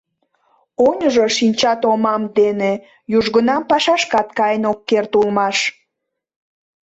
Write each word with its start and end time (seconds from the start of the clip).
Оньыжо 0.87 1.25
шинча 1.37 1.73
томам 1.81 2.23
дене 2.37 2.71
южгунам 3.17 3.63
пашашкат 3.69 4.27
каен 4.37 4.63
ок 4.71 4.79
керт 4.89 5.11
улмаш. 5.19 5.57